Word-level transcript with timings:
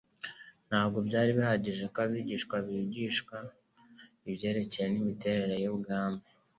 Ntabwo 0.69 0.97
byari 1.07 1.29
bihagije 1.37 1.83
ko 1.93 1.97
abigishwa 2.05 2.55
bigishwa 2.67 3.37
ibyerekeranye 4.29 4.95
n'imiterere 4.97 5.55
y'ubwami. 5.63 6.21